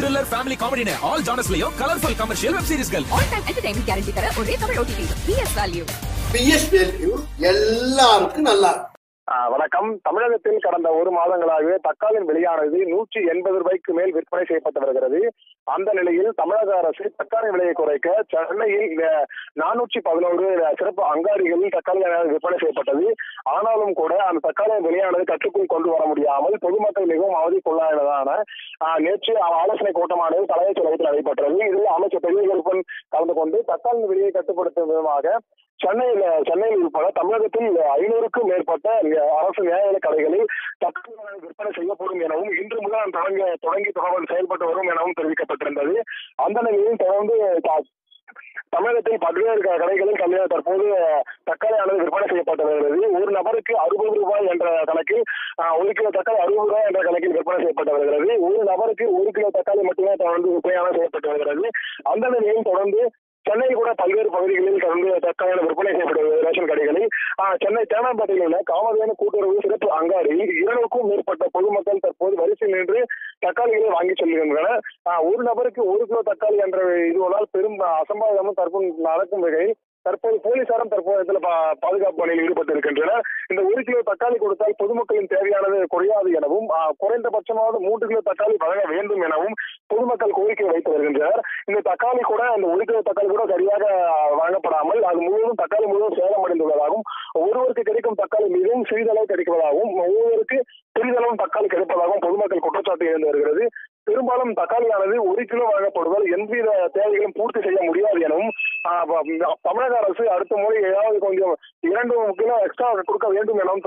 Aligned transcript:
Thriller 0.00 0.28
family 0.32 0.56
காமெடினு 0.62 0.94
all 1.08 1.24
ஜானர்ஸ்லயும் 1.28 1.74
colourful 1.80 2.18
commercial 2.20 2.54
web 2.58 2.68
சீரிஸ்கள் 2.70 3.06
ஆல் 3.16 3.28
டைம் 3.32 3.46
என்டர்டைன்மெண்ட் 3.50 3.88
கேரண்டி 3.90 4.14
தர 4.18 4.28
ஒரே 4.42 4.54
Tamil 4.62 4.78
OTT 4.82 5.06
PS 5.26 5.56
Value 5.58 5.84
PS 6.34 6.68
Value 6.76 7.10
எல்லாருக்கும் 7.52 8.48
நல்லா 8.50 8.70
இருக்கும். 8.74 8.89
வணக்கம். 9.48 9.90
தமிழகத்தில் 10.06 10.62
கடந்த 10.64 10.88
ஒரு 11.00 11.10
மாதங்களாகவே 11.16 11.76
தக்காளின் 11.86 12.26
விலையானது 12.28 12.78
நூற்றி 12.90 13.20
எண்பது 13.32 13.58
ரூபாய்க்கு 13.60 13.92
மேல் 13.98 14.12
விற்பனை 14.16 14.44
செய்யப்பட்டு 14.46 14.82
வருகிறது. 14.82 15.20
அந்த 15.66 15.88
நிலையில் 15.98 16.30
தமிழக 16.40 16.70
அரசு 16.78 17.04
தக்காளி 17.20 17.48
விலையை 17.54 17.74
குறைக்க 17.80 18.08
சென்னையில் 18.32 18.96
நானூற்றி 19.62 20.00
பதினோரு 20.08 20.48
சிறப்பு 20.80 21.04
அங்காடிகளில் 21.12 21.74
தக்காளி 21.76 22.02
விற்பனை 22.32 22.58
செய்யப்பட்டது. 22.62 23.06
ஆனாலும் 23.54 23.94
கூட 24.00 24.12
அந்த 24.26 24.42
தக்காளி 24.48 24.76
விலையானது 24.88 25.30
கட்டுக்குள் 25.32 25.72
கொண்டு 25.74 25.90
வர 25.94 26.04
முடியாமல் 26.12 26.58
பொதுமக்கள் 26.66 27.10
மிகவும் 27.12 27.38
அவதிக்குள்ளானதான 27.40 28.36
நேற்று 29.06 29.34
ஆலோசனை 29.62 29.94
கூட்டமானது 30.00 30.52
தலைமைச் 30.52 30.78
செயலகத்தில் 30.80 31.10
நடைபெற்றது. 31.10 31.56
இதில் 31.70 31.94
அமைச்சர் 31.96 32.26
பெரிய 32.26 32.44
கருப்பன் 32.50 32.86
கலந்து 33.16 33.36
கொண்டு 33.40 33.58
தக்காளி 33.72 34.04
விலையை 34.12 34.32
கட்டுப்படுத்தும் 34.38 34.92
விதமாக 34.92 35.38
சென்னையில் 35.80 36.24
சென்னையில் 36.48 36.82
உட்பட 36.86 37.06
தமிழகத்தில் 37.18 37.76
ஐநூறுக்கும் 37.92 38.48
மேற்பட்ட 38.50 38.88
அரசு 39.36 39.62
நியாய 39.62 39.98
கடைகளில் 40.06 40.46
தக்காளி 40.84 41.38
விற்பனை 41.40 41.72
செய்யப்படும் 41.74 42.20
எனவும் 42.20 42.50
இன்று 42.50 42.80
முதல் 42.80 43.10
தொடங்க 43.10 43.54
தொடங்கி 43.60 43.90
தகவல் 43.90 44.24
செயல்பட்டு 44.26 44.66
வரும் 44.66 44.88
எனவும் 44.88 45.12
தெரிவிக்கப்பட்டிருந்தது. 45.20 46.00
அந்த 46.36 46.60
நிலையில் 46.62 46.96
தொடர்ந்து 46.96 47.58
த- 47.62 47.84
தமிழகத்தில் 48.68 49.18
பல்வேறு 49.18 49.60
க- 49.60 49.78
கடைகளில் 49.78 50.18
கல்வி 50.18 50.46
தற்போது 50.46 50.84
தக்காளி 51.50 51.76
அளவு 51.76 51.98
விற்பனை 51.98 52.26
செய்யப்பட்டு 52.26 52.64
வருகிறது. 52.64 53.12
ஒரு 53.12 53.30
நபருக்கு 53.30 53.78
அறுபது 53.78 54.14
ரூபாய் 54.14 54.46
என்ற 54.46 54.82
கணக்கில் 54.84 55.22
ஒரு 55.78 55.92
கிலோ 55.92 56.08
தக்காளி 56.08 56.36
அறுபது 56.36 56.68
ரூபாய் 56.68 56.84
என்ற 56.84 57.00
கணக்கில் 57.02 57.32
விற்பனை 57.32 57.58
செய்யப்பட்டு 57.58 57.92
வருகிறது. 57.92 58.40
ஒரு 58.40 58.64
நபருக்கு 58.64 59.20
ஒரு 59.20 59.30
கிலோ 59.30 59.48
தக்காளி 59.48 59.82
மட்டுமே 59.82 60.12
தொடர்ந்து 60.14 60.50
விற்பனையாக 60.50 60.90
செய்யப்பட்டு 60.90 61.28
வருகிறது. 61.28 61.70
அந்த 62.02 62.28
நிலையில் 62.28 62.62
தொடர்ந்து 62.62 63.10
சென்னையில் 63.46 63.78
கூட 63.80 63.90
பல்வேறு 64.00 64.28
பகுதிகளில் 64.34 64.82
தொடர்ந்து 64.84 65.10
தக்காளி 65.26 65.62
விற்பனை 65.66 65.92
செய்யப்படுகிறது 65.92 66.42
ரேஷன் 66.46 66.70
கடைகளில். 66.70 67.08
சென்னை 67.62 67.82
தேனாம்பேட்டையில் 67.92 68.44
உள்ள 68.46 68.58
காமதேனு 68.70 69.14
கூட்டுறவு 69.22 69.64
சிறப்பு 69.64 69.88
அங்காடி 69.98 70.32
இருநூறுக்கும் 70.58 71.08
மேற்பட்ட 71.10 71.46
பொதுமக்கள் 71.56 72.02
தற்போது 72.06 72.34
வரிசையில் 72.42 72.76
நின்று 72.76 73.00
தக்காளிகளை 73.46 73.90
வாங்கி 73.96 74.16
செல்கின்றனர். 74.20 74.80
ஒரு 75.30 75.42
நபருக்கு 75.50 75.82
ஒரு 75.92 76.04
கிலோ 76.10 76.22
தக்காளி 76.30 76.58
என்ற 76.66 76.80
இதுவதால் 77.10 77.52
பெரும் 77.56 77.78
அசம்பாவிதமும் 77.92 78.58
தற்போது 78.60 78.90
நடக்கும் 79.08 79.44
வகையில் 79.46 79.76
தற்போது 80.10 80.38
போலீசாரும் 80.44 80.92
தற்போது 80.92 81.24
இதில் 81.24 81.44
பா- 81.44 81.56
பாதுகாப்பு 81.80 82.20
பணியில் 82.20 82.44
ஈடுபட்டு 82.44 82.72
இருக்கின்றனர் 82.72 83.22
இந்த 83.50 83.60
ஒரு 83.68 83.82
கிலோ 83.82 84.00
தக்காளி 84.06 84.36
கொடுத்தால் 84.38 84.78
பொதுமக்களின் 84.78 85.30
தேவையானது 85.30 85.78
குறையாது 85.88 86.30
எனவும் 86.32 86.68
குறைந்தபட்சமாவது 87.02 87.78
மூன்று 87.80 88.06
கிலோ 88.06 88.22
தக்காளி 88.24 88.56
வழங்க 88.62 88.84
வேண்டும் 88.90 89.22
எனவும் 89.22 89.54
பொதுமக்கள் 89.90 90.08
கோரிக்கை 90.30 90.66
வைத்து 90.66 90.90
வருகின்றனர். 90.90 91.40
இந்த 91.66 91.80
தக்காளி 91.86 92.22
கூட 92.22 92.42
இந்த 92.56 92.68
ஒரு 92.68 92.84
கிலோ 92.84 93.02
தக்காளி 93.02 93.28
கூட 93.28 93.44
சரியாக 93.46 93.84
வழங்கப்படாமல் 94.34 95.00
அது 95.02 95.20
முழுவதும் 95.20 95.60
தக்காளி 95.62 95.86
முழுவதும் 95.86 96.18
சேதமடைந்துள்ளதாகவும் 96.18 97.04
ஒருவருக்கு 97.40 97.82
கிடைக்கும் 97.82 98.20
தக்காளி 98.22 98.48
மிகவும் 98.50 98.84
சிறிதளவு 98.84 99.26
கிடைப்பதாகவும் 99.26 99.92
ஒவ்வொருக்கு 100.04 100.58
சிறிதளவும் 100.96 101.40
தக்காளி 101.42 101.68
கிடைப்பதாகவும் 101.68 102.24
பொதுமக்கள் 102.24 102.58
குற்றச்சாட்டு 102.60 103.04
இருந்து 103.04 103.26
வருகிறது. 103.26 103.64
பெரும்பாலும் 104.30 104.58
தக்காளியானது 104.58 105.16
ஒரு 105.30 105.42
கிலோ 105.50 105.64
வழங்கப்படுவதால் 105.68 106.32
எந்தவித 106.36 106.70
தேவைகளும் 106.96 107.36
பூர்த்தி 107.38 107.60
செய்ய 107.66 107.80
முடியாது 107.88 108.18
எனவும் 108.26 108.50
தமிழக 109.66 109.94
அரசு 110.00 110.24
அடுத்த 110.34 110.54
முறை 110.62 110.80
ஏதாவது 110.90 111.18
கொஞ்சம் 111.26 111.54
இரண்டு 111.90 112.14
கிலோ 112.40 112.56
எக்ஸ்ட்ரா 112.66 112.88
கொடுக்க 113.08 113.28
வேண்டும் 113.36 113.62
எனவும் 113.62 113.86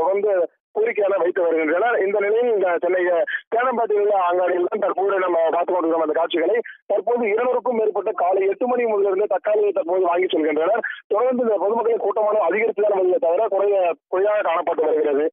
தொடர்ந்து 0.00 0.32
கோரிக்கையான 0.76 1.16
வைத்து 1.22 1.40
வருகின்றனர். 1.44 1.96
இந்த 2.04 2.16
நிலையில் 2.24 2.52
இந்த 2.52 2.68
சென்னை 2.82 3.00
தேனம்பாட்டில் 3.54 4.00
உள்ள 4.02 4.14
அங்காடியில் 4.28 4.68
தான் 4.70 4.84
தற்போது 4.84 5.18
நம்ம 5.24 5.38
பார்த்து 5.54 5.72
கொண்டிருக்கிறோம் 5.72 6.06
அந்த 6.06 6.16
காட்சிகளை. 6.18 6.56
தற்போது 6.92 7.24
இருநூறுக்கும் 7.32 7.78
மேற்பட்ட 7.80 8.12
காலை 8.22 8.42
எட்டு 8.52 8.66
மணி 8.70 8.84
முதலிருந்து 8.92 9.26
தக்காளியை 9.34 9.72
தற்போது 9.78 10.04
வாங்கி 10.10 10.28
செல்கின்றனர். 10.34 10.82
தொடர்ந்து 11.12 11.44
இந்த 11.46 11.56
பொதுமக்களின் 11.64 12.04
கூட்டமான 12.06 12.44
அதிகரித்து 12.48 12.84
தான் 12.84 12.96
வருவதை 12.98 13.20
தவிர 13.26 13.48
குறைய 13.56 13.76
குறையாக 14.14 14.46
காணப்பட்டு 14.48 14.88
வருகிறது. 14.88 15.26